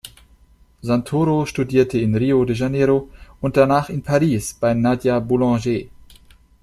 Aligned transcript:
Santoro 0.81 1.45
studierte 1.45 1.99
in 1.99 2.15
Rio 2.15 2.43
de 2.43 2.55
Janeiro 2.55 3.11
und 3.39 3.55
danach 3.55 3.89
in 3.89 4.01
Paris 4.01 4.51
bei 4.55 4.73
Nadia 4.73 5.19
Boulanger. 5.19 5.81